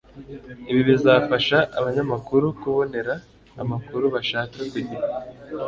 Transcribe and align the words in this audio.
Ibi 0.69 0.81
bizafasha 0.89 1.57
abanyamakuru 1.79 2.45
kubonera 2.61 3.13
amakuru 3.61 4.05
bashaka 4.15 4.57
ku 4.71 4.77
gihe 4.87 5.05